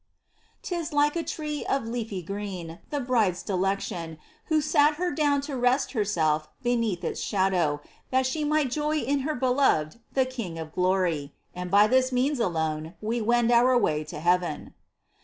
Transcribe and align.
'Tis 0.63 0.91
like 0.93 1.15
a 1.15 1.21
tree 1.21 1.63
of 1.67 1.85
leafy 1.85 2.23
green— 2.23 2.79
The 2.89 2.99
Bride's 2.99 3.43
delection, 3.43 4.17
Who 4.45 4.59
sat 4.59 4.95
her 4.95 5.11
down 5.11 5.41
to 5.41 5.55
rest 5.55 5.91
herself 5.91 6.49
Beneath 6.63 7.03
its 7.03 7.21
shadow, 7.21 7.81
That 8.09 8.25
she 8.25 8.43
might 8.43 8.71
joy 8.71 8.97
in 8.97 9.19
her 9.19 9.35
Beloved, 9.35 9.99
The 10.13 10.25
King 10.25 10.57
of 10.57 10.73
glorj^— 10.73 11.33
And 11.53 11.69
by 11.69 11.85
its 11.85 12.11
means 12.11 12.39
alone 12.39 12.95
we 12.99 13.21
wend 13.21 13.51
Our 13.51 13.77
way 13.77 14.03
to 14.05 14.19
heaven. 14.19 14.73